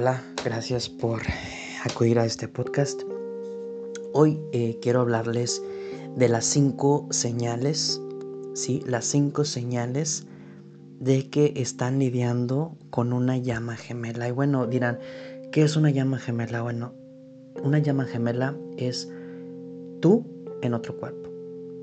Hola, 0.00 0.22
gracias 0.44 0.88
por 0.88 1.22
acudir 1.84 2.20
a 2.20 2.24
este 2.24 2.46
podcast. 2.46 3.02
Hoy 4.12 4.38
eh, 4.52 4.78
quiero 4.80 5.00
hablarles 5.00 5.60
de 6.14 6.28
las 6.28 6.44
cinco 6.44 7.08
señales, 7.10 8.00
¿sí? 8.54 8.80
Las 8.86 9.06
cinco 9.06 9.44
señales 9.44 10.24
de 11.00 11.28
que 11.28 11.52
están 11.56 11.98
lidiando 11.98 12.76
con 12.90 13.12
una 13.12 13.38
llama 13.38 13.74
gemela. 13.74 14.28
Y 14.28 14.30
bueno, 14.30 14.68
dirán, 14.68 15.00
¿qué 15.50 15.62
es 15.62 15.74
una 15.74 15.90
llama 15.90 16.20
gemela? 16.20 16.62
Bueno, 16.62 16.94
una 17.64 17.80
llama 17.80 18.04
gemela 18.04 18.56
es 18.76 19.10
tú 20.00 20.24
en 20.62 20.74
otro 20.74 20.96
cuerpo. 20.96 21.28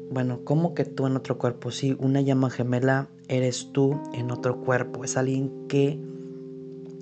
Bueno, 0.09 0.39
¿cómo 0.45 0.73
que 0.73 0.85
tú 0.85 1.05
en 1.05 1.17
otro 1.17 1.37
cuerpo? 1.37 1.69
Sí, 1.69 1.97
una 1.99 2.21
llama 2.21 2.49
gemela 2.49 3.09
eres 3.27 3.73
tú 3.73 3.99
en 4.13 4.31
otro 4.31 4.61
cuerpo. 4.61 5.03
Es 5.03 5.17
alguien 5.17 5.67
que 5.67 5.99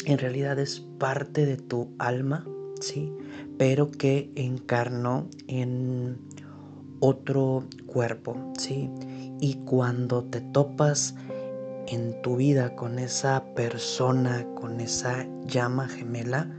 en 0.06 0.18
realidad 0.18 0.60
es 0.60 0.80
parte 1.00 1.46
de 1.46 1.58
tu 1.58 1.90
alma, 2.00 2.46
¿sí? 2.80 3.14
Pero 3.58 3.92
que 3.92 4.32
encarnó 4.36 5.30
en 5.48 6.18
otro 7.00 7.66
cuerpo, 7.86 8.54
¿sí? 8.58 8.90
Y 9.40 9.56
cuando 9.66 10.24
te 10.24 10.42
topas 10.42 11.16
en 11.88 12.22
tu 12.22 12.38
vida 12.38 12.76
con 12.76 13.00
esa 13.00 13.44
persona, 13.56 14.46
con 14.56 14.80
esa 14.80 15.28
llama 15.46 15.88
gemela, 15.88 16.50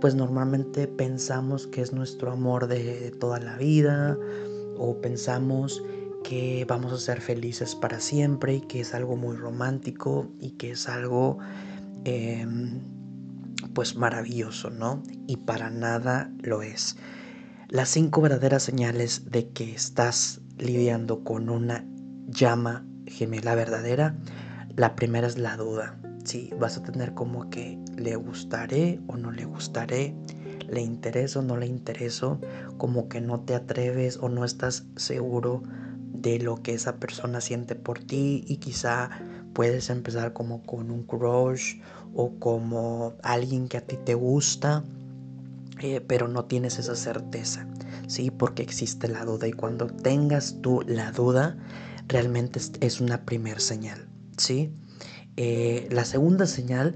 pues 0.00 0.14
normalmente 0.14 0.86
pensamos 0.86 1.66
que 1.66 1.80
es 1.80 1.92
nuestro 1.92 2.32
amor 2.32 2.66
de, 2.66 3.10
toda 3.18 3.40
la 3.40 3.56
vida 3.56 4.18
o 4.76 5.00
pensamos 5.00 5.82
que 6.24 6.64
vamos 6.68 6.92
a 6.92 6.98
ser 6.98 7.20
felices 7.20 7.74
para 7.74 8.00
siempre 8.00 8.56
y 8.56 8.60
que 8.62 8.80
es 8.80 8.94
algo 8.94 9.16
muy 9.16 9.36
romántico 9.36 10.26
y 10.40 10.52
que 10.52 10.72
es 10.72 10.88
algo 10.88 11.38
Em, 12.04 12.80
pues 13.74 13.96
maravilloso, 13.96 14.70
¿no? 14.70 15.02
Y 15.26 15.38
para 15.38 15.70
nada 15.70 16.30
lo 16.42 16.62
es. 16.62 16.96
Las 17.68 17.88
cinco 17.88 18.20
verdaderas 18.20 18.62
señales 18.62 19.30
de 19.30 19.48
que 19.48 19.74
estás 19.74 20.40
lidiando 20.58 21.24
con 21.24 21.48
una 21.48 21.84
llama 22.28 22.86
gemela 23.06 23.54
verdadera, 23.54 24.16
la 24.76 24.94
primera 24.94 25.26
es 25.26 25.38
la 25.38 25.56
duda. 25.56 25.98
Si 26.24 26.50
vas 26.58 26.76
a 26.76 26.82
tener 26.82 27.14
como 27.14 27.50
que 27.50 27.78
le 27.96 28.16
gustaré 28.16 29.00
o 29.06 29.16
no 29.16 29.30
le 29.30 29.44
gustaré, 29.44 30.14
le 30.68 30.80
intereso 30.82 31.40
o 31.40 31.42
no 31.42 31.56
le 31.56 31.66
intereso, 31.66 32.40
como 32.76 33.08
que 33.08 33.20
no 33.20 33.40
te 33.40 33.54
atreves 33.54 34.18
o 34.20 34.28
no 34.28 34.44
estás 34.44 34.86
seguro 34.96 35.62
de 36.14 36.38
lo 36.38 36.62
que 36.62 36.72
esa 36.72 36.96
persona 36.96 37.40
siente 37.40 37.74
por 37.74 37.98
ti 37.98 38.44
y 38.46 38.56
quizá 38.56 39.10
puedes 39.52 39.90
empezar 39.90 40.32
como 40.32 40.62
con 40.62 40.90
un 40.90 41.02
crush 41.02 41.80
o 42.14 42.38
como 42.38 43.14
alguien 43.22 43.68
que 43.68 43.76
a 43.76 43.80
ti 43.82 43.96
te 44.04 44.14
gusta, 44.14 44.84
eh, 45.80 46.00
pero 46.00 46.28
no 46.28 46.44
tienes 46.44 46.78
esa 46.78 46.94
certeza, 46.94 47.66
¿sí? 48.06 48.30
Porque 48.30 48.62
existe 48.62 49.08
la 49.08 49.24
duda 49.24 49.48
y 49.48 49.52
cuando 49.52 49.88
tengas 49.88 50.56
tú 50.62 50.82
la 50.86 51.10
duda, 51.10 51.56
realmente 52.08 52.60
es 52.80 53.00
una 53.00 53.24
primer 53.24 53.60
señal, 53.60 54.08
¿sí? 54.38 54.72
Eh, 55.36 55.88
la 55.90 56.04
segunda 56.04 56.46
señal, 56.46 56.94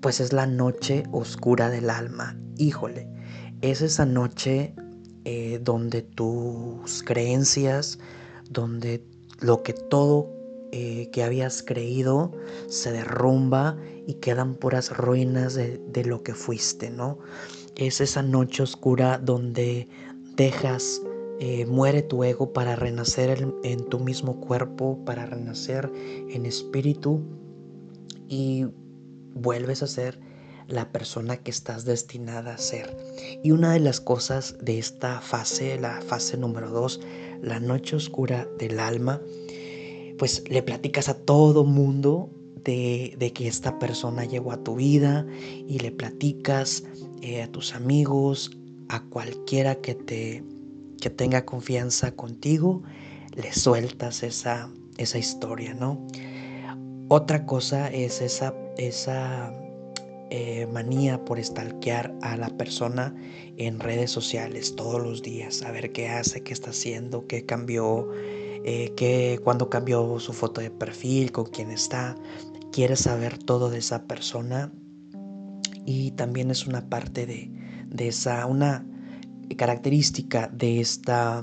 pues 0.00 0.18
es 0.20 0.32
la 0.32 0.46
noche 0.46 1.04
oscura 1.12 1.70
del 1.70 1.90
alma. 1.90 2.36
Híjole, 2.56 3.08
es 3.60 3.82
esa 3.82 4.04
noche 4.04 4.74
eh, 5.24 5.60
donde 5.62 6.02
tus 6.02 7.02
creencias, 7.04 7.98
donde 8.48 9.04
lo 9.40 9.62
que 9.62 9.72
todo 9.72 10.38
eh, 10.70 11.08
que 11.12 11.22
habías 11.22 11.62
creído 11.62 12.32
se 12.68 12.92
derrumba 12.92 13.78
y 14.06 14.14
quedan 14.14 14.54
puras 14.54 14.94
ruinas 14.94 15.54
de, 15.54 16.04
lo 16.04 16.22
que 16.22 16.34
fuiste, 16.34 16.90
¿no? 16.90 17.18
Es 17.74 18.02
esa 18.02 18.22
noche 18.22 18.62
oscura 18.62 19.16
donde 19.16 19.88
dejas, 20.36 21.00
eh, 21.40 21.64
muere 21.64 22.02
tu 22.02 22.22
ego 22.22 22.52
para 22.52 22.76
renacer 22.76 23.50
en, 23.62 23.84
tu 23.86 23.98
mismo 23.98 24.40
cuerpo, 24.40 25.02
para 25.06 25.24
renacer 25.24 25.90
en 26.28 26.44
espíritu 26.44 27.22
y 28.28 28.66
vuelves 29.32 29.82
a 29.82 29.86
ser 29.86 30.20
la 30.66 30.92
persona 30.92 31.38
que 31.38 31.50
estás 31.50 31.86
destinada 31.86 32.54
a 32.54 32.58
ser. 32.58 32.94
Y 33.42 33.52
una 33.52 33.72
de 33.72 33.80
las 33.80 34.02
cosas 34.02 34.56
de 34.60 34.78
esta 34.78 35.22
fase, 35.22 35.80
la 35.80 36.02
fase 36.02 36.36
número 36.36 36.68
dos, 36.70 37.00
la 37.42 37.60
noche 37.60 37.96
oscura 37.96 38.48
del 38.58 38.80
alma, 38.80 39.20
pues 40.18 40.44
le 40.48 40.62
platicas 40.62 41.08
a 41.08 41.14
todo 41.14 41.64
mundo 41.64 42.30
de, 42.64 43.32
que 43.34 43.48
esta 43.48 43.78
persona 43.78 44.24
llegó 44.24 44.52
a 44.52 44.62
tu 44.62 44.76
vida 44.76 45.26
y 45.66 45.78
le 45.78 45.90
platicas 45.90 46.84
eh, 47.22 47.42
a 47.42 47.50
tus 47.50 47.74
amigos, 47.74 48.50
a 48.88 49.02
cualquiera 49.04 49.76
que 49.76 49.94
te 49.94 50.42
que 51.00 51.10
tenga 51.10 51.44
confianza 51.44 52.12
contigo, 52.12 52.82
le 53.34 53.52
sueltas 53.52 54.22
esa, 54.22 54.70
esa 54.96 55.18
historia, 55.18 55.74
¿no? 55.74 56.04
Otra 57.08 57.46
cosa 57.46 57.88
es 57.88 58.20
esa, 58.20 58.54
esa 58.76 59.54
eh, 60.30 60.66
manía 60.72 61.24
por 61.24 61.42
stalkear 61.42 62.14
a 62.20 62.36
la 62.36 62.48
persona 62.50 63.14
en 63.56 63.80
redes 63.80 64.10
sociales 64.10 64.76
todos 64.76 65.00
los 65.00 65.22
días, 65.22 65.62
a 65.62 65.70
ver 65.70 65.92
qué 65.92 66.08
hace, 66.08 66.42
qué 66.42 66.52
está 66.52 66.70
haciendo, 66.70 67.26
qué 67.26 67.46
cambió, 67.46 68.08
eh, 68.64 68.92
qué, 68.96 69.40
cuándo 69.42 69.70
cambió 69.70 70.18
su 70.20 70.32
foto 70.32 70.60
de 70.60 70.70
perfil, 70.70 71.32
con 71.32 71.46
quién 71.46 71.70
está. 71.70 72.14
Quieres 72.72 73.00
saber 73.00 73.38
todo 73.38 73.70
de 73.70 73.78
esa 73.78 74.04
persona 74.04 74.70
y 75.86 76.10
también 76.10 76.50
es 76.50 76.66
una 76.66 76.90
parte 76.90 77.24
de, 77.24 77.50
esa, 78.06 78.44
una 78.44 78.86
característica 79.56 80.48
de 80.48 80.80
esta 80.80 81.42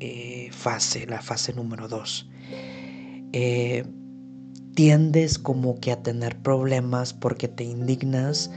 eh, 0.00 0.48
fase, 0.52 1.06
la 1.06 1.20
fase 1.20 1.52
número 1.52 1.86
2 1.86 2.30
tiendes 4.76 5.38
como 5.38 5.80
que 5.80 5.90
a 5.90 6.02
tener 6.02 6.36
problemas 6.42 7.14
porque 7.14 7.48
te 7.48 7.64
indignas, 7.64 8.50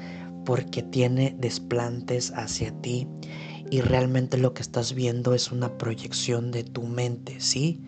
porque 0.46 0.84
tiene 0.84 1.34
desplantes 1.40 2.34
hacia 2.36 2.74
ti 2.82 3.08
y 3.72 3.80
realmente 3.80 4.38
lo 4.38 4.54
que 4.54 4.62
estás 4.62 4.94
viendo 4.94 5.34
es 5.34 5.50
una 5.54 5.78
proyección 5.78 6.52
de 6.52 6.66
tu 6.66 6.84
mente, 6.84 7.40
¿sí? 7.40 7.82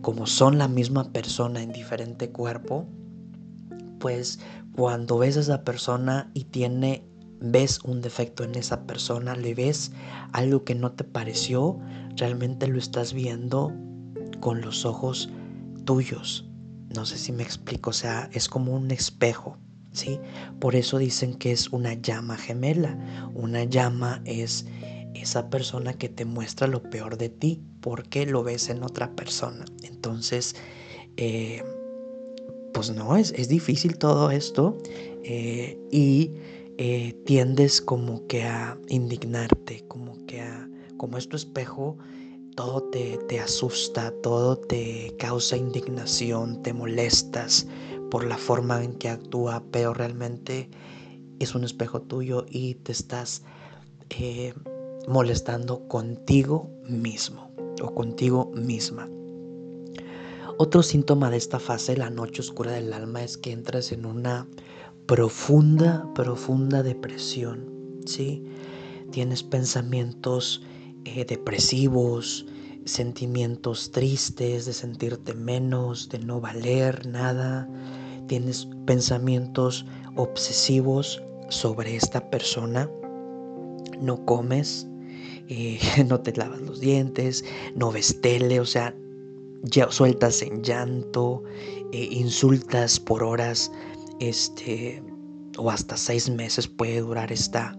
Como 0.00 0.28
son 0.28 0.58
la 0.58 0.68
misma 0.68 1.12
persona 1.12 1.60
en 1.60 1.72
diferente 1.72 2.30
cuerpo, 2.30 2.86
pues 3.98 4.38
cuando 4.76 5.18
ves 5.18 5.36
a 5.36 5.40
esa 5.40 5.64
persona 5.64 6.30
y 6.34 6.44
tiene 6.44 7.04
ves 7.40 7.80
un 7.82 8.00
defecto 8.00 8.44
en 8.44 8.54
esa 8.54 8.86
persona, 8.86 9.34
le 9.34 9.56
ves 9.56 9.90
algo 10.32 10.62
que 10.62 10.76
no 10.76 10.92
te 10.92 11.02
pareció, 11.02 11.80
realmente 12.16 12.68
lo 12.68 12.78
estás 12.78 13.12
viendo 13.12 13.72
con 14.38 14.60
los 14.60 14.84
ojos 14.84 15.30
tuyos. 15.84 16.49
No 16.94 17.06
sé 17.06 17.18
si 17.18 17.32
me 17.32 17.42
explico, 17.42 17.90
o 17.90 17.94
sea, 17.94 18.28
es 18.32 18.48
como 18.48 18.74
un 18.74 18.90
espejo, 18.90 19.56
¿sí? 19.92 20.18
Por 20.58 20.74
eso 20.74 20.98
dicen 20.98 21.34
que 21.34 21.52
es 21.52 21.68
una 21.70 21.94
llama 21.94 22.36
gemela. 22.36 22.98
Una 23.34 23.64
llama 23.64 24.20
es 24.24 24.66
esa 25.14 25.50
persona 25.50 25.94
que 25.94 26.08
te 26.08 26.24
muestra 26.24 26.66
lo 26.66 26.82
peor 26.82 27.16
de 27.16 27.28
ti 27.28 27.60
porque 27.80 28.26
lo 28.26 28.42
ves 28.42 28.68
en 28.68 28.82
otra 28.82 29.14
persona. 29.14 29.64
Entonces, 29.82 30.56
eh, 31.16 31.62
pues 32.72 32.90
no, 32.90 33.16
es, 33.16 33.32
es, 33.36 33.48
difícil 33.48 33.98
todo 33.98 34.30
esto 34.30 34.78
eh, 35.24 35.78
y 35.90 36.30
eh, 36.78 37.14
tiendes 37.26 37.80
como 37.80 38.26
que 38.26 38.44
a 38.44 38.78
indignarte, 38.88 39.84
como 39.88 40.24
que 40.26 40.40
a, 40.40 40.68
como 40.96 41.18
es 41.18 41.28
tu 41.28 41.36
espejo, 41.36 41.98
todo 42.60 42.82
te, 42.82 43.16
te 43.26 43.40
asusta, 43.40 44.12
todo 44.22 44.54
te 44.54 45.16
causa 45.18 45.56
indignación, 45.56 46.62
te 46.62 46.74
molestas 46.74 47.66
por 48.10 48.22
la 48.24 48.36
forma 48.36 48.84
en 48.84 48.92
que 48.96 49.08
actúa, 49.08 49.62
pero 49.70 49.94
realmente 49.94 50.68
es 51.38 51.54
un 51.54 51.64
espejo 51.64 52.02
tuyo 52.02 52.44
y 52.50 52.74
te 52.74 52.92
estás 52.92 53.44
eh, 54.10 54.52
molestando 55.08 55.88
contigo 55.88 56.68
mismo 56.86 57.50
o 57.80 57.94
contigo 57.94 58.52
misma. 58.54 59.08
Otro 60.58 60.82
síntoma 60.82 61.30
de 61.30 61.38
esta 61.38 61.60
fase, 61.60 61.96
la 61.96 62.10
noche 62.10 62.42
oscura 62.42 62.72
del 62.72 62.92
alma, 62.92 63.24
es 63.24 63.38
que 63.38 63.52
entras 63.52 63.90
en 63.90 64.04
una 64.04 64.46
profunda, 65.06 66.06
profunda 66.14 66.82
depresión, 66.82 68.02
¿sí? 68.04 68.44
Tienes 69.12 69.42
pensamientos 69.42 70.62
eh, 71.06 71.24
depresivos, 71.24 72.44
sentimientos 72.84 73.90
tristes, 73.90 74.66
de 74.66 74.72
sentirte 74.72 75.34
menos, 75.34 76.08
de 76.08 76.18
no 76.18 76.40
valer 76.40 77.06
nada. 77.06 77.68
Tienes 78.26 78.68
pensamientos 78.86 79.86
obsesivos 80.16 81.22
sobre 81.48 81.96
esta 81.96 82.30
persona. 82.30 82.90
No 84.00 84.24
comes, 84.24 84.86
eh, 85.48 85.78
no 86.08 86.20
te 86.20 86.32
lavas 86.32 86.60
los 86.60 86.80
dientes, 86.80 87.44
no 87.74 87.92
ves 87.92 88.20
tele, 88.20 88.60
o 88.60 88.66
sea, 88.66 88.94
ya 89.62 89.90
sueltas 89.90 90.42
en 90.42 90.62
llanto, 90.62 91.42
eh, 91.92 92.08
insultas 92.10 92.98
por 92.98 93.22
horas, 93.22 93.70
este, 94.20 95.02
o 95.58 95.70
hasta 95.70 95.96
seis 95.96 96.30
meses 96.30 96.68
puede 96.68 97.00
durar 97.00 97.32
esta, 97.32 97.76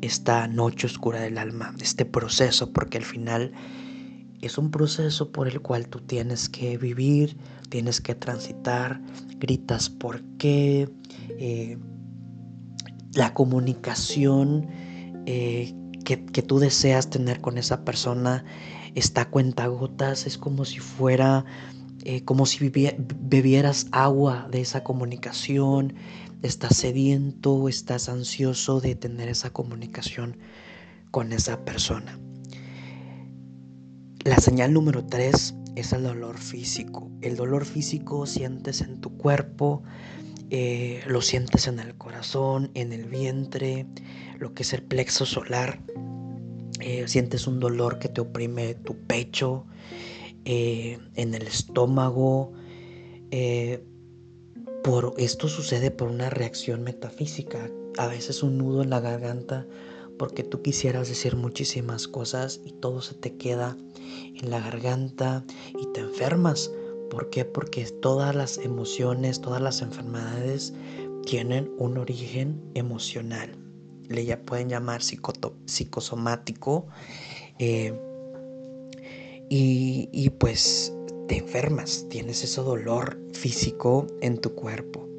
esta 0.00 0.48
noche 0.48 0.86
oscura 0.86 1.20
del 1.20 1.38
alma, 1.38 1.74
este 1.80 2.04
proceso, 2.04 2.72
porque 2.72 2.98
al 2.98 3.04
final 3.04 3.52
es 4.42 4.58
un 4.58 4.70
proceso 4.70 5.30
por 5.30 5.48
el 5.48 5.60
cual 5.60 5.88
tú 5.88 6.00
tienes 6.00 6.48
que 6.48 6.76
vivir, 6.76 7.38
tienes 7.70 8.00
que 8.00 8.14
transitar, 8.14 9.00
gritas 9.38 9.88
por 9.88 10.20
qué, 10.36 10.90
eh, 11.38 11.78
la 13.14 13.32
comunicación 13.34 14.66
eh, 15.26 15.72
que, 16.04 16.16
tú 16.16 16.58
deseas 16.58 17.08
tener 17.08 17.40
con 17.40 17.56
esa 17.56 17.84
persona 17.84 18.44
está 18.96 19.22
a 19.22 19.30
cuenta 19.30 19.68
gotas, 19.68 20.26
es 20.26 20.36
como 20.36 20.64
si 20.64 20.80
fuera, 20.80 21.44
eh, 22.04 22.24
como 22.24 22.44
si 22.44 22.68
bebieras 22.68 23.86
agua 23.92 24.48
de 24.50 24.60
esa 24.60 24.82
comunicación, 24.82 25.94
estás 26.42 26.76
sediento, 26.76 27.68
estás 27.68 28.08
ansioso 28.08 28.80
de 28.80 28.96
tener 28.96 29.28
esa 29.28 29.50
comunicación 29.50 30.36
con 31.12 31.32
esa 31.32 31.64
persona. 31.64 32.18
La 34.24 34.36
señal 34.36 34.72
número 34.72 35.04
tres 35.04 35.52
es 35.74 35.92
el 35.92 36.04
dolor 36.04 36.38
físico. 36.38 37.10
El 37.22 37.34
dolor 37.34 37.64
físico 37.64 38.24
sientes 38.24 38.80
en 38.80 39.00
tu 39.00 39.16
cuerpo, 39.16 39.82
eh, 40.50 41.02
lo 41.08 41.20
sientes 41.22 41.66
en 41.66 41.80
el 41.80 41.96
corazón, 41.96 42.70
en 42.74 42.92
el 42.92 43.06
vientre, 43.06 43.84
lo 44.38 44.54
que 44.54 44.62
es 44.62 44.72
el 44.74 44.84
plexo 44.84 45.26
solar. 45.26 45.80
Eh, 46.78 47.08
sientes 47.08 47.48
un 47.48 47.58
dolor 47.58 47.98
que 47.98 48.08
te 48.08 48.20
oprime 48.20 48.74
tu 48.74 48.96
pecho, 48.96 49.66
eh, 50.44 51.00
en 51.16 51.34
el 51.34 51.48
estómago. 51.48 52.52
por, 54.84 55.14
esto 55.18 55.48
sucede 55.48 55.90
por 55.90 56.08
una 56.08 56.30
reacción 56.30 56.84
metafísica. 56.84 57.68
A 57.98 58.06
veces 58.06 58.44
un 58.44 58.56
nudo 58.56 58.82
en 58.82 58.90
la 58.90 59.00
garganta 59.00 59.66
porque 60.22 60.44
tú 60.44 60.62
quisieras 60.62 61.08
decir 61.08 61.34
muchísimas 61.34 62.06
cosas 62.06 62.60
y 62.64 62.70
todo 62.70 63.02
se 63.02 63.14
te 63.14 63.36
queda 63.36 63.76
en 64.40 64.50
la 64.50 64.60
garganta 64.60 65.44
y 65.76 65.92
te 65.92 65.98
enfermas. 66.02 66.70
¿Por 67.10 67.28
qué? 67.28 67.44
Porque 67.44 67.84
todas 67.86 68.32
las 68.32 68.58
emociones, 68.58 69.40
todas 69.40 69.60
las 69.60 69.82
enfermedades 69.82 70.74
tienen 71.26 71.72
un 71.76 71.98
origen 71.98 72.62
emocional. 72.74 73.50
Le 74.06 74.24
ya 74.24 74.40
pueden 74.44 74.68
llamar 74.68 75.02
psicosomático. 75.02 76.86
Eh, 77.58 77.92
y, 79.50 80.08
y 80.12 80.30
pues 80.30 80.94
te 81.26 81.38
enfermas, 81.38 82.06
tienes 82.10 82.44
ese 82.44 82.60
dolor 82.60 83.18
físico 83.32 84.06
en 84.20 84.40
tu 84.40 84.54
cuerpo. 84.54 85.11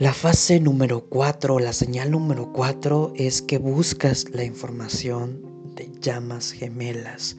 La 0.00 0.14
fase 0.14 0.58
número 0.60 1.04
4, 1.10 1.58
la 1.58 1.74
señal 1.74 2.12
número 2.12 2.50
4 2.54 3.12
es 3.16 3.42
que 3.42 3.58
buscas 3.58 4.24
la 4.30 4.44
información 4.44 5.42
de 5.76 5.92
llamas 6.00 6.52
gemelas. 6.52 7.36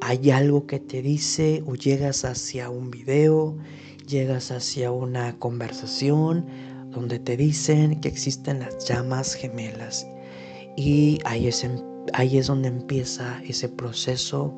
Hay 0.00 0.30
algo 0.30 0.64
que 0.64 0.78
te 0.78 1.02
dice 1.02 1.64
o 1.66 1.74
llegas 1.74 2.24
hacia 2.24 2.70
un 2.70 2.92
video, 2.92 3.56
llegas 4.06 4.52
hacia 4.52 4.92
una 4.92 5.36
conversación 5.40 6.46
donde 6.90 7.18
te 7.18 7.36
dicen 7.36 8.00
que 8.00 8.10
existen 8.10 8.60
las 8.60 8.86
llamas 8.86 9.34
gemelas. 9.34 10.06
Y 10.76 11.18
ahí 11.24 11.48
es, 11.48 11.66
ahí 12.12 12.38
es 12.38 12.46
donde 12.46 12.68
empieza 12.68 13.42
ese 13.42 13.68
proceso 13.68 14.54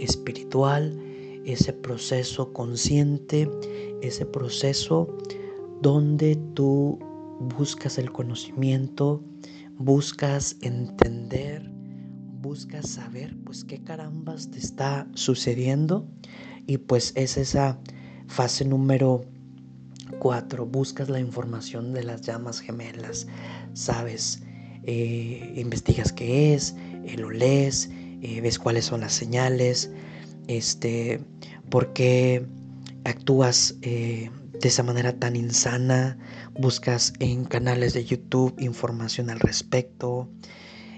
espiritual, 0.00 1.00
ese 1.44 1.72
proceso 1.72 2.52
consciente, 2.52 3.48
ese 4.02 4.26
proceso 4.26 5.16
donde 5.82 6.36
tú 6.54 6.98
buscas 7.40 7.98
el 7.98 8.12
conocimiento, 8.12 9.22
buscas 9.78 10.56
entender, 10.62 11.70
buscas 12.40 12.88
saber, 12.88 13.36
pues 13.44 13.64
qué 13.64 13.82
carambas 13.82 14.50
te 14.50 14.58
está 14.58 15.06
sucediendo. 15.14 16.08
Y 16.66 16.78
pues 16.78 17.12
es 17.14 17.36
esa 17.36 17.78
fase 18.26 18.64
número 18.64 19.24
cuatro, 20.18 20.66
buscas 20.66 21.08
la 21.08 21.20
información 21.20 21.92
de 21.92 22.04
las 22.04 22.22
llamas 22.22 22.60
gemelas, 22.60 23.26
sabes, 23.74 24.42
eh, 24.84 25.52
investigas 25.56 26.12
qué 26.12 26.54
es, 26.54 26.74
eh, 27.04 27.16
lo 27.16 27.30
lees, 27.30 27.90
eh, 28.22 28.40
ves 28.40 28.58
cuáles 28.58 28.86
son 28.86 29.00
las 29.00 29.12
señales, 29.12 29.90
este, 30.46 31.20
por 31.70 31.92
qué 31.92 32.46
actúas 33.04 33.76
de 34.60 34.68
esa 34.68 34.82
manera 34.82 35.18
tan 35.18 35.36
insana, 35.36 36.18
buscas 36.54 37.12
en 37.20 37.44
canales 37.44 37.92
de 37.94 38.04
YouTube 38.04 38.54
información 38.58 39.30
al 39.30 39.40
respecto, 39.40 40.28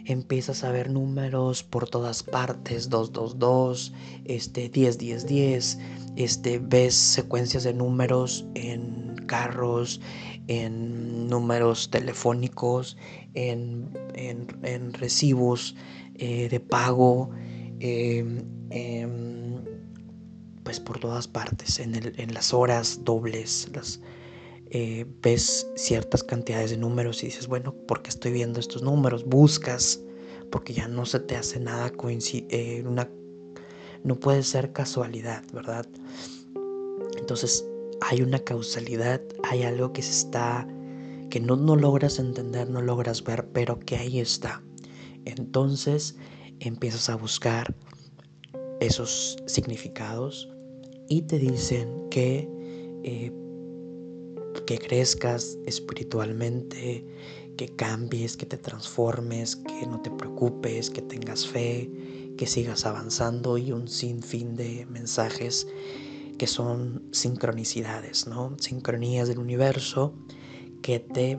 empiezas 0.04 0.64
a 0.64 0.70
ver 0.70 0.90
números 0.90 1.62
por 1.62 1.88
todas 1.88 2.22
partes, 2.22 2.88
222, 2.88 3.92
este 4.24 4.68
10 4.68 4.98
10 4.98 5.26
10, 5.26 5.78
este 6.16 6.58
ves 6.58 6.94
secuencias 6.94 7.64
de 7.64 7.74
números 7.74 8.46
en 8.54 9.16
carros, 9.26 10.00
en 10.46 11.28
números 11.28 11.90
telefónicos, 11.90 12.96
en, 13.34 13.92
recibos 14.94 15.76
eh, 16.14 16.48
de 16.48 16.60
pago, 16.60 17.30
em, 17.80 18.42
em, 18.70 19.37
pues 20.68 20.80
por 20.80 20.98
todas 20.98 21.26
partes, 21.26 21.78
en, 21.78 21.94
el, 21.94 22.12
en 22.20 22.34
las 22.34 22.52
horas 22.52 23.00
dobles, 23.02 23.70
las, 23.72 24.02
eh, 24.68 25.06
ves 25.22 25.66
ciertas 25.76 26.22
cantidades 26.22 26.72
de 26.72 26.76
números 26.76 27.22
y 27.22 27.28
dices, 27.28 27.46
bueno, 27.46 27.72
¿por 27.72 28.02
qué 28.02 28.10
estoy 28.10 28.32
viendo 28.32 28.60
estos 28.60 28.82
números? 28.82 29.24
Buscas, 29.24 29.98
porque 30.52 30.74
ya 30.74 30.86
no 30.86 31.06
se 31.06 31.20
te 31.20 31.36
hace 31.36 31.58
nada 31.58 31.90
eh, 32.50 32.84
no 34.04 34.20
puede 34.20 34.42
ser 34.42 34.74
casualidad, 34.74 35.42
¿verdad? 35.54 35.86
Entonces 37.16 37.64
hay 38.02 38.20
una 38.20 38.38
causalidad, 38.38 39.22
hay 39.44 39.62
algo 39.62 39.94
que 39.94 40.02
se 40.02 40.12
está, 40.12 40.68
que 41.30 41.40
no, 41.40 41.56
no 41.56 41.76
logras 41.76 42.18
entender, 42.18 42.68
no 42.68 42.82
logras 42.82 43.24
ver, 43.24 43.48
pero 43.54 43.80
que 43.80 43.96
ahí 43.96 44.20
está. 44.20 44.62
Entonces 45.24 46.16
empiezas 46.60 47.08
a 47.08 47.16
buscar 47.16 47.74
esos 48.80 49.38
significados 49.46 50.50
y 51.08 51.22
te 51.22 51.38
dicen 51.38 52.08
que, 52.10 52.48
eh, 53.02 53.32
que 54.66 54.78
crezcas 54.78 55.58
espiritualmente, 55.66 57.04
que 57.56 57.68
cambies, 57.68 58.36
que 58.36 58.46
te 58.46 58.56
transformes, 58.56 59.56
que 59.56 59.86
no 59.86 60.00
te 60.00 60.10
preocupes, 60.10 60.90
que 60.90 61.02
tengas 61.02 61.46
fe, 61.46 61.90
que 62.36 62.46
sigas 62.46 62.86
avanzando 62.86 63.58
y 63.58 63.72
un 63.72 63.88
sinfín 63.88 64.54
de 64.54 64.86
mensajes 64.86 65.66
que 66.38 66.46
son 66.46 67.02
sincronicidades, 67.10 68.28
¿no? 68.28 68.56
Sincronías 68.60 69.26
del 69.26 69.38
universo 69.38 70.14
que 70.82 71.00
te 71.00 71.36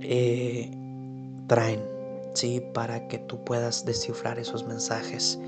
eh, 0.00 0.70
traen, 1.46 1.80
¿sí? 2.34 2.60
Para 2.74 3.06
que 3.06 3.18
tú 3.18 3.44
puedas 3.44 3.84
descifrar 3.84 4.40
esos 4.40 4.66
mensajes 4.66 5.38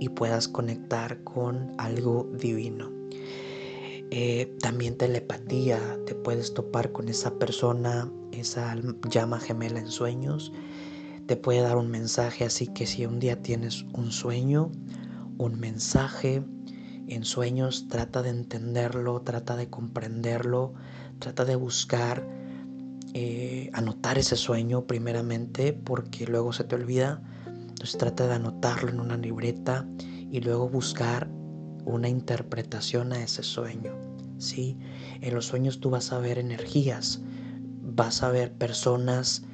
y 0.00 0.08
puedas 0.10 0.48
conectar 0.48 1.22
con 1.24 1.72
algo 1.78 2.30
divino. 2.38 2.90
Eh, 4.10 4.56
también 4.60 4.96
telepatía, 4.96 5.98
te 6.06 6.14
puedes 6.14 6.54
topar 6.54 6.92
con 6.92 7.08
esa 7.08 7.38
persona, 7.38 8.10
esa 8.32 8.76
llama 9.10 9.40
gemela 9.40 9.80
en 9.80 9.88
sueños, 9.88 10.52
te 11.26 11.36
puede 11.36 11.60
dar 11.60 11.76
un 11.76 11.90
mensaje, 11.90 12.44
así 12.44 12.68
que 12.68 12.86
si 12.86 13.04
un 13.04 13.18
día 13.18 13.42
tienes 13.42 13.84
un 13.94 14.12
sueño, 14.12 14.70
un 15.38 15.58
mensaje 15.58 16.44
en 17.08 17.24
sueños, 17.24 17.88
trata 17.88 18.22
de 18.22 18.30
entenderlo, 18.30 19.22
trata 19.22 19.56
de 19.56 19.68
comprenderlo, 19.68 20.74
trata 21.18 21.44
de 21.44 21.56
buscar, 21.56 22.28
eh, 23.12 23.70
anotar 23.72 24.18
ese 24.18 24.36
sueño 24.36 24.86
primeramente, 24.86 25.72
porque 25.72 26.26
luego 26.26 26.52
se 26.52 26.62
te 26.62 26.76
olvida 26.76 27.22
entonces 27.86 28.00
trata 28.00 28.26
de 28.26 28.34
anotarlo 28.34 28.90
en 28.90 28.98
una 28.98 29.16
libreta 29.16 29.86
y 30.32 30.40
luego 30.40 30.68
buscar 30.68 31.28
una 31.84 32.08
interpretación 32.08 33.12
a 33.12 33.22
ese 33.22 33.44
sueño. 33.44 33.92
¿sí? 34.38 34.76
En 35.20 35.32
los 35.32 35.46
sueños 35.46 35.78
tú 35.78 35.90
vas 35.90 36.10
a 36.10 36.18
ver 36.18 36.40
energías, 36.40 37.22
vas 37.82 38.24
a 38.24 38.30
ver 38.30 38.52
personas 38.52 39.44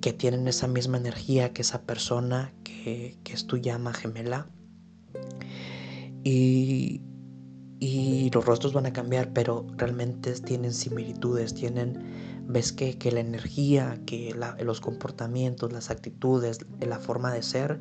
que 0.00 0.12
tienen 0.12 0.48
esa 0.48 0.66
misma 0.66 0.96
energía 0.96 1.52
que 1.52 1.62
esa 1.62 1.82
persona 1.82 2.52
que, 2.64 3.16
es 3.32 3.46
tu 3.46 3.56
llama 3.56 3.94
gemela. 3.94 4.48
Y, 6.24 7.02
y 7.78 8.30
los 8.34 8.44
rostros 8.44 8.72
van 8.72 8.86
a 8.86 8.92
cambiar, 8.92 9.32
pero 9.32 9.64
realmente 9.76 10.32
tienen 10.40 10.72
similitudes, 10.72 11.54
tienen 11.54 12.02
ves 12.52 12.72
que, 12.72 12.96
la 13.12 13.20
energía, 13.20 14.00
que 14.06 14.34
los 14.60 14.80
comportamientos, 14.80 15.72
las 15.72 15.90
actitudes, 15.90 16.60
la 16.80 16.98
forma 16.98 17.32
de 17.32 17.42
ser 17.42 17.78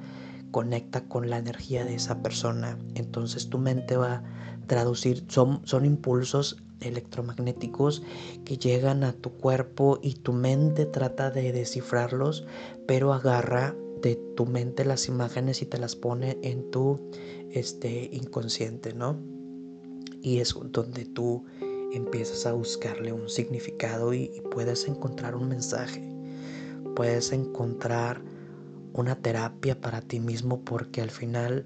conecta 0.52 1.06
con 1.08 1.30
la 1.30 1.38
energía 1.38 1.86
de 1.86 1.96
esa 1.96 2.22
persona. 2.22 2.78
Entonces 2.96 3.50
tu 3.50 3.58
mente 3.58 3.98
va 3.98 4.16
a 4.16 4.24
traducir, 4.68 5.26
son, 5.28 5.62
son 5.66 5.86
impulsos 5.86 6.58
electromagnéticos 6.82 8.04
que 8.46 8.58
llegan 8.58 9.04
a 9.04 9.14
tu 9.14 9.32
cuerpo 9.32 10.00
y 10.02 10.14
tu 10.14 10.34
mente 10.34 10.86
trata 10.86 11.32
de 11.32 11.52
descifrarlos, 11.52 12.46
pero 12.88 13.14
agarra 13.14 13.76
de 14.02 14.16
tu 14.36 14.46
mente 14.46 14.86
las 14.86 15.08
imágenes 15.08 15.62
y 15.62 15.66
te 15.66 15.78
las 15.78 15.96
pone 15.96 16.38
en 16.42 16.72
tu 16.72 17.12
este, 17.52 18.10
inconsciente, 18.14 18.94
¿no? 18.94 19.18
Y 20.22 20.40
es 20.40 20.56
donde 20.72 21.06
tú 21.06 21.46
empiezas 21.92 22.46
a 22.46 22.54
buscarle 22.54 23.14
un 23.14 23.30
significado 23.30 24.14
y, 24.14 24.42
puedes 24.52 24.88
encontrar 24.88 25.36
un 25.36 25.50
mensaje, 25.50 26.04
puedes 26.96 27.32
encontrar 27.32 28.22
una 28.94 29.16
terapia 29.16 29.80
para 29.80 30.02
ti 30.02 30.20
mismo 30.20 30.62
porque 30.64 31.02
al 31.02 31.12
final 31.12 31.66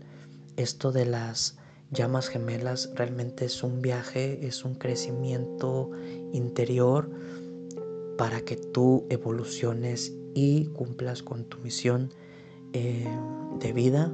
esto 0.58 0.92
de 0.92 1.06
las 1.06 1.58
llamas 1.92 2.28
gemelas 2.28 2.92
realmente 2.96 3.46
es 3.46 3.64
un 3.64 3.82
viaje, 3.82 4.46
es 4.46 4.66
un 4.66 4.76
crecimiento 4.76 5.92
interior 6.34 7.10
para 8.18 8.42
que 8.42 8.56
tú 8.56 9.06
evoluciones 9.10 10.14
y 10.34 10.66
cumplas 10.68 11.24
con 11.24 11.46
tu 11.46 11.60
misión 11.60 12.12
eh, 12.74 13.08
de 13.60 13.74
vida 13.74 14.12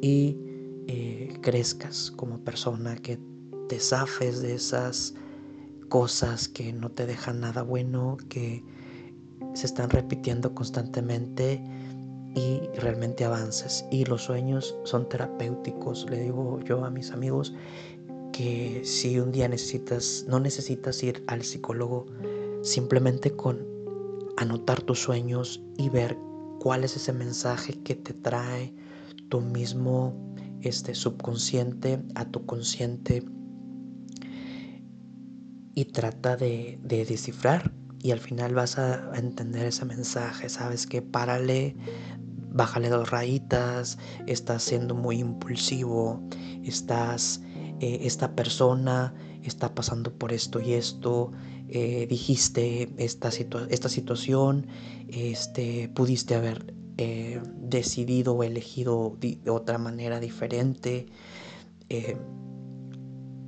y 0.00 0.38
eh, 0.86 1.32
crezcas 1.40 2.10
como 2.10 2.40
persona, 2.40 2.96
que 2.96 3.18
te 3.68 3.80
zafes 3.80 4.40
de 4.40 4.54
esas 4.54 5.14
cosas 5.88 6.48
que 6.48 6.72
no 6.72 6.90
te 6.90 7.06
dejan 7.06 7.40
nada 7.40 7.62
bueno, 7.62 8.16
que 8.28 8.64
se 9.54 9.66
están 9.66 9.90
repitiendo 9.90 10.54
constantemente 10.54 11.62
y 12.34 12.60
realmente 12.78 13.24
avances. 13.24 13.84
Y 13.90 14.04
los 14.04 14.22
sueños 14.22 14.76
son 14.84 15.08
terapéuticos, 15.08 16.08
le 16.10 16.20
digo 16.20 16.60
yo 16.60 16.84
a 16.84 16.90
mis 16.90 17.10
amigos, 17.10 17.54
que 18.32 18.82
si 18.84 19.20
un 19.20 19.30
día 19.30 19.48
necesitas, 19.48 20.24
no 20.28 20.40
necesitas 20.40 21.02
ir 21.02 21.22
al 21.28 21.44
psicólogo, 21.44 22.06
simplemente 22.62 23.30
con 23.30 23.64
anotar 24.36 24.82
tus 24.82 25.00
sueños 25.00 25.62
y 25.78 25.88
ver 25.88 26.18
cuál 26.58 26.82
es 26.82 26.96
ese 26.96 27.12
mensaje 27.12 27.74
que 27.84 27.94
te 27.94 28.12
trae 28.12 28.74
tu 29.28 29.40
mismo 29.40 30.34
este 30.62 30.94
subconsciente 30.94 32.02
a 32.14 32.24
tu 32.24 32.44
consciente 32.46 33.22
y 35.74 35.86
trata 35.86 36.36
de, 36.36 36.78
de 36.82 37.04
descifrar 37.04 37.72
y 38.02 38.10
al 38.10 38.20
final 38.20 38.54
vas 38.54 38.78
a 38.78 39.12
entender 39.16 39.66
ese 39.66 39.84
mensaje, 39.84 40.48
sabes 40.48 40.86
que 40.86 41.00
párale 41.02 41.74
bájale 42.54 42.88
dos 42.88 43.10
rayitas, 43.10 43.98
estás 44.26 44.62
siendo 44.62 44.94
muy 44.94 45.18
impulsivo, 45.18 46.22
estás, 46.62 47.42
eh, 47.80 47.98
esta 48.02 48.34
persona 48.36 49.12
está 49.42 49.74
pasando 49.74 50.16
por 50.16 50.32
esto 50.32 50.60
y 50.60 50.74
esto, 50.74 51.32
eh, 51.68 52.06
dijiste 52.08 52.94
esta, 52.96 53.30
esta 53.68 53.88
situación, 53.88 54.68
este, 55.08 55.88
pudiste 55.88 56.36
haber 56.36 56.74
eh, 56.96 57.42
decidido 57.58 58.34
o 58.34 58.44
elegido 58.44 59.16
de 59.18 59.50
otra 59.50 59.76
manera 59.78 60.20
diferente. 60.20 61.06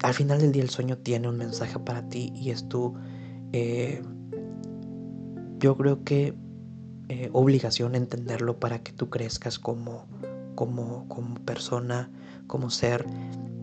Al 0.02 0.14
final 0.14 0.40
del 0.40 0.52
día 0.52 0.62
el 0.62 0.70
sueño 0.70 0.98
tiene 0.98 1.28
un 1.28 1.36
mensaje 1.36 1.78
para 1.78 2.08
ti 2.08 2.32
y 2.34 2.50
es 2.50 2.68
tu... 2.68 2.94
yo 5.58 5.76
creo 5.76 6.04
que 6.04 6.34
eh, 7.08 7.30
obligación 7.32 7.94
entenderlo 7.94 8.58
para 8.58 8.80
que 8.80 8.90
tú 8.90 9.10
crezcas 9.10 9.60
como, 9.60 10.06
como, 10.56 11.06
como 11.08 11.36
persona, 11.44 12.10
como 12.48 12.68
ser 12.68 13.06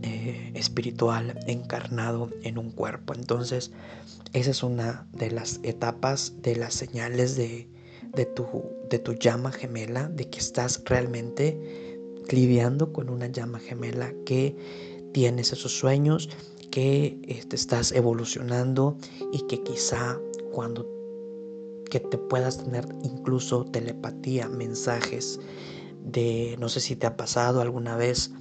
eh, 0.01 0.51
espiritual 0.53 1.37
encarnado 1.45 2.29
en 2.43 2.57
un 2.57 2.71
cuerpo. 2.71 3.13
Entonces, 3.13 3.73
esa 4.31 4.51
es 4.51 4.63
una 4.63 5.05
de 5.11 5.31
las 5.31 5.59
etapas, 5.63 6.35
de 6.41 6.55
las 6.55 6.73
señales 6.73 7.35
de, 7.35 7.67
de, 8.15 8.25
tu, 8.25 8.47
de 8.89 8.99
tu 8.99 9.11
llama 9.11 9.51
gemela, 9.51 10.07
de 10.07 10.29
que 10.29 10.39
estás 10.39 10.81
realmente 10.85 11.99
lidiando 12.29 12.93
con 12.93 13.09
una 13.09 13.27
llama 13.27 13.59
gemela, 13.59 14.13
que 14.25 14.55
tienes 15.13 15.53
esos 15.53 15.72
sueños, 15.72 16.29
que 16.72 17.20
te 17.22 17.34
este, 17.34 17.55
estás 17.55 17.91
evolucionando 17.91 18.98
y 19.32 19.46
que 19.48 19.63
quizá 19.63 20.20
cuando 20.51 20.89
que 21.89 22.00
te 22.00 22.17
puedas 22.17 22.63
tener 22.63 22.88
incluso 23.03 23.65
telepatía, 23.65 24.50
mensajes 24.50 25.39
de, 26.03 26.55
no 26.60 26.67
sé 26.67 26.79
si 26.79 26.96
te 26.96 27.05
ha 27.05 27.15
pasado 27.15 27.62
alguna 27.62 27.96
vez, 27.96 28.32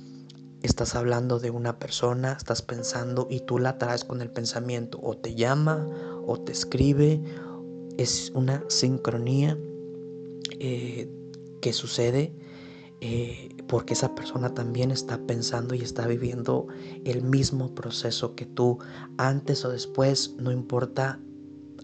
estás 0.62 0.94
hablando 0.94 1.38
de 1.38 1.50
una 1.50 1.78
persona, 1.78 2.32
estás 2.32 2.62
pensando 2.62 3.26
y 3.28 3.40
tú 3.40 3.58
la 3.58 3.76
traes 3.76 4.04
con 4.04 4.22
el 4.22 4.30
pensamiento, 4.30 4.98
o 5.02 5.16
te 5.18 5.34
llama, 5.34 5.86
o 6.26 6.40
te 6.40 6.52
escribe, 6.52 7.20
es 7.98 8.32
una 8.34 8.64
sincronía 8.68 9.58
eh, 10.58 11.10
que 11.60 11.72
sucede 11.74 12.32
eh, 13.02 13.50
porque 13.72 13.94
esa 13.94 14.14
persona 14.14 14.52
también 14.52 14.90
está 14.90 15.16
pensando 15.26 15.74
y 15.74 15.80
está 15.80 16.06
viviendo 16.06 16.66
el 17.06 17.22
mismo 17.22 17.74
proceso 17.74 18.34
que 18.34 18.44
tú, 18.44 18.78
antes 19.16 19.64
o 19.64 19.70
después, 19.70 20.34
no 20.38 20.52
importa 20.52 21.18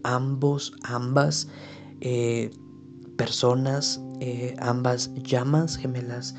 ambos, 0.02 0.74
ambas 0.82 1.48
eh, 2.02 2.50
personas, 3.16 4.02
eh, 4.20 4.54
ambas 4.58 5.14
llamas 5.14 5.78
gemelas, 5.78 6.34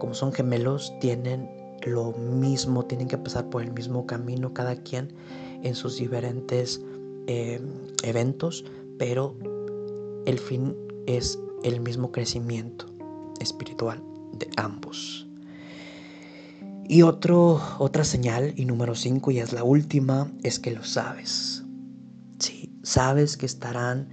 como 0.00 0.12
son 0.12 0.34
gemelos, 0.34 0.92
tienen 1.00 1.48
lo 1.86 2.12
mismo, 2.12 2.84
tienen 2.84 3.08
que 3.08 3.16
pasar 3.16 3.48
por 3.48 3.62
el 3.62 3.72
mismo 3.72 4.04
camino 4.04 4.52
cada 4.52 4.76
quien 4.76 5.14
en 5.62 5.74
sus 5.74 5.96
diferentes 5.96 6.78
eh, 7.26 7.58
eventos, 8.02 8.66
pero 8.98 9.34
el 10.26 10.38
fin 10.38 10.76
es 11.06 11.38
el 11.62 11.80
mismo 11.80 12.12
crecimiento 12.12 12.84
espiritual 13.40 14.09
ambos. 14.56 15.26
Y 16.88 17.02
otro, 17.02 17.60
otra 17.78 18.04
señal, 18.04 18.54
y 18.56 18.64
número 18.64 18.94
5, 18.94 19.30
y 19.30 19.38
es 19.38 19.52
la 19.52 19.62
última, 19.62 20.30
es 20.42 20.58
que 20.58 20.72
lo 20.72 20.84
sabes 20.84 21.60
sabes 22.82 23.36
que 23.36 23.46
estarán 23.46 24.08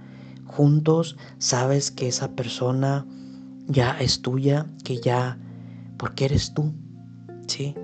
juntos, 0.46 1.16
sabes 1.38 1.90
que 1.90 2.08
esa 2.08 2.32
persona 2.32 3.06
ya 3.66 3.92
es 3.98 4.22
tuya, 4.22 4.66
que 4.84 5.00
ya, 5.00 5.38
porque 5.96 6.26
eres 6.26 6.54
tú, 6.54 6.72
¿sí? 7.46 7.74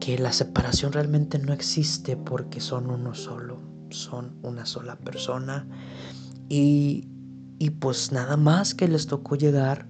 Que 0.00 0.18
la 0.18 0.32
separación 0.32 0.92
realmente 0.92 1.38
no 1.38 1.52
existe 1.52 2.16
porque 2.16 2.60
son 2.60 2.90
uno 2.90 3.14
solo, 3.14 3.58
son 3.90 4.36
una 4.42 4.66
sola 4.66 4.96
persona 4.96 5.66
y, 6.48 7.08
y 7.58 7.70
pues 7.70 8.12
nada 8.12 8.36
más 8.36 8.74
que 8.74 8.88
les 8.88 9.06
tocó 9.06 9.36
llegar 9.36 9.88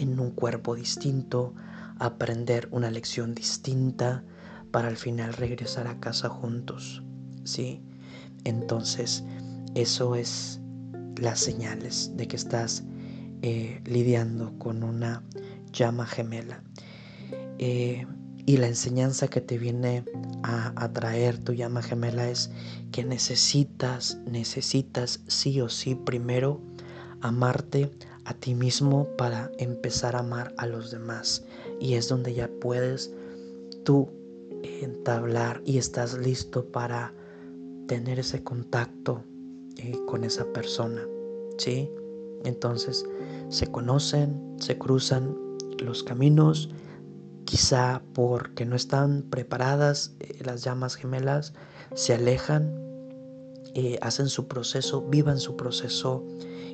en 0.00 0.18
un 0.18 0.30
cuerpo 0.30 0.74
distinto, 0.74 1.54
aprender 1.98 2.68
una 2.70 2.90
lección 2.90 3.34
distinta 3.34 4.24
para 4.70 4.88
al 4.88 4.96
final 4.96 5.34
regresar 5.34 5.86
a 5.86 6.00
casa 6.00 6.28
juntos, 6.28 7.02
¿sí? 7.44 7.82
entonces 8.44 9.24
eso 9.74 10.14
es 10.14 10.60
las 11.16 11.38
señales 11.38 12.16
de 12.16 12.26
que 12.26 12.36
estás 12.36 12.84
eh, 13.42 13.80
lidiando 13.84 14.58
con 14.58 14.82
una 14.82 15.22
llama 15.72 16.06
gemela. 16.06 16.62
Eh, 17.58 18.06
y 18.46 18.56
la 18.56 18.66
enseñanza 18.66 19.28
que 19.28 19.42
te 19.42 19.58
viene 19.58 20.04
a, 20.42 20.72
a 20.82 20.92
traer 20.92 21.38
tu 21.38 21.52
llama 21.52 21.82
gemela 21.82 22.28
es 22.28 22.50
que 22.90 23.04
necesitas, 23.04 24.18
necesitas 24.26 25.20
sí 25.26 25.60
o 25.60 25.68
sí 25.68 25.94
primero 25.94 26.60
amarte 27.20 27.90
a 28.24 28.34
ti 28.34 28.54
mismo 28.54 29.08
para 29.16 29.50
empezar 29.58 30.16
a 30.16 30.20
amar 30.20 30.54
a 30.56 30.66
los 30.66 30.90
demás. 30.90 31.44
Y 31.80 31.94
es 31.94 32.08
donde 32.08 32.34
ya 32.34 32.48
puedes 32.60 33.12
tú 33.84 34.08
entablar 34.62 35.62
y 35.64 35.78
estás 35.78 36.18
listo 36.18 36.64
para 36.66 37.12
tener 37.86 38.18
ese 38.18 38.42
contacto 38.42 39.22
eh, 39.76 39.98
con 40.06 40.24
esa 40.24 40.44
persona, 40.52 41.02
¿sí? 41.58 41.90
Entonces 42.44 43.04
se 43.48 43.66
conocen, 43.66 44.56
se 44.58 44.78
cruzan 44.78 45.36
los 45.78 46.02
caminos, 46.02 46.70
quizá 47.44 48.02
porque 48.12 48.64
no 48.64 48.76
están 48.76 49.22
preparadas 49.22 50.14
eh, 50.20 50.38
las 50.44 50.62
llamas 50.62 50.94
gemelas, 50.94 51.54
se 51.94 52.14
alejan, 52.14 52.72
eh, 53.74 53.98
hacen 54.02 54.28
su 54.28 54.46
proceso, 54.46 55.02
vivan 55.02 55.38
su 55.40 55.56
proceso 55.56 56.24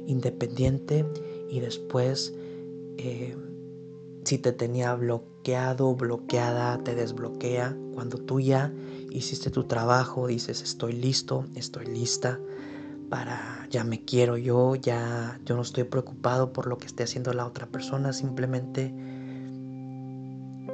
independiente 0.07 1.05
y 1.49 1.61
después 1.61 2.35
si 4.27 4.39
te 4.39 4.53
tenía 4.53 4.93
bloqueado, 4.95 5.95
bloqueada, 5.95 6.79
te 6.79 6.97
desbloquea. 6.97 7.77
Cuando 7.95 8.19
tú 8.19 8.41
ya 8.41 8.73
hiciste 9.11 9.51
tu 9.51 9.65
trabajo, 9.65 10.27
dices, 10.27 10.63
estoy 10.63 10.95
listo, 10.95 11.45
estoy 11.55 11.87
lista 11.87 12.41
para, 13.09 13.69
ya 13.71 13.85
me 13.85 14.05
quiero 14.05 14.37
yo, 14.37 14.75
ya 14.75 15.41
yo 15.45 15.55
no 15.55 15.63
estoy 15.63 15.85
preocupado 15.85 16.53
por 16.53 16.67
lo 16.67 16.77
que 16.77 16.87
esté 16.87 17.05
haciendo 17.05 17.33
la 17.33 17.47
otra 17.47 17.67
persona, 17.67 18.13
simplemente 18.13 18.93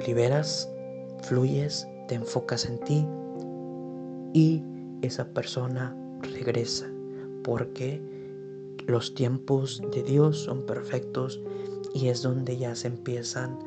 liberas, 0.07 0.67
fluyes, 1.21 1.87
te 2.07 2.15
enfocas 2.15 2.65
en 2.65 2.79
ti 2.79 3.05
y 4.33 4.63
esa 5.03 5.25
persona 5.25 5.95
regresa 6.23 6.87
porque 7.43 8.01
los 8.87 9.13
tiempos 9.13 9.81
de 9.91 10.03
Dios 10.03 10.39
son 10.39 10.65
perfectos 10.65 11.39
y 11.93 12.07
es 12.07 12.21
donde 12.21 12.57
ya 12.57 12.75
se 12.75 12.87
empiezan 12.87 13.57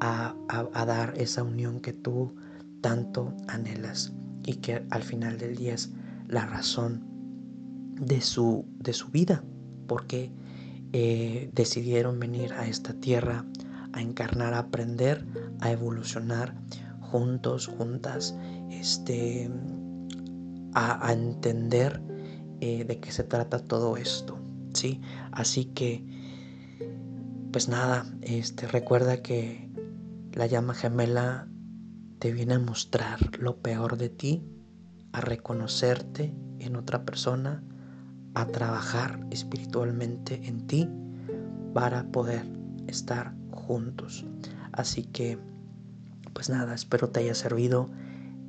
a, 0.00 0.34
dar 0.86 1.14
esa 1.16 1.42
unión 1.42 1.80
que 1.80 1.92
tú 1.92 2.34
tanto 2.80 3.32
anhelas 3.46 4.12
y 4.44 4.54
que 4.54 4.84
al 4.90 5.02
final 5.02 5.38
del 5.38 5.56
día 5.56 5.74
es 5.74 5.92
la 6.26 6.46
razón 6.46 7.04
de 8.00 8.20
su, 8.20 8.64
de 8.80 8.92
su 8.92 9.08
vida, 9.08 9.44
porque 9.86 10.32
eh, 10.92 11.50
decidieron 11.54 12.18
venir 12.18 12.52
a 12.54 12.66
esta 12.66 12.94
tierra 12.94 13.44
a 13.92 14.00
encarnar, 14.00 14.54
a 14.54 14.58
aprender, 14.60 15.24
a 15.60 15.70
evolucionar 15.70 16.54
juntos, 17.00 17.66
juntas, 17.66 18.34
este, 18.70 19.50
a, 20.74 21.12
entender 21.12 22.02
eh, 22.60 22.84
de 22.84 22.98
qué 22.98 23.12
se 23.12 23.22
trata 23.22 23.58
todo 23.58 23.96
esto, 23.96 24.38
¿sí? 24.72 25.00
Así 25.30 25.66
que, 25.66 26.04
pues 27.52 27.68
nada, 27.68 28.06
este, 28.22 28.66
recuerda 28.66 29.22
que 29.22 29.70
la 30.32 30.46
llama 30.46 30.74
gemela 30.74 31.48
te 32.18 32.32
viene 32.32 32.54
a 32.54 32.58
mostrar 32.58 33.18
lo 33.38 33.56
peor 33.58 33.98
de 33.98 34.08
ti, 34.08 34.42
a 35.12 35.20
reconocerte 35.20 36.34
en 36.58 36.76
otra 36.76 37.04
persona, 37.04 37.62
a 38.34 38.46
trabajar 38.46 39.26
espiritualmente 39.30 40.46
en 40.46 40.66
ti 40.66 40.88
para 41.74 42.04
poder 42.04 42.46
estar 42.86 43.34
juntos. 43.50 44.24
Así 44.72 45.04
que, 45.04 45.38
pues 46.32 46.48
nada, 46.48 46.74
espero 46.74 47.10
te 47.10 47.20
haya 47.20 47.34
servido 47.34 47.90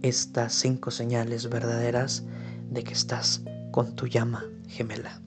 estas 0.01 0.53
cinco 0.53 0.92
señales 0.92 1.50
verdaderas 1.50 2.24
de 2.70 2.84
que 2.84 2.94
estás 2.94 3.44
con 3.72 3.96
tu 3.96 4.08
llama 4.08 4.44
gemela. 4.68 5.22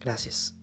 Gracias. 0.00 0.54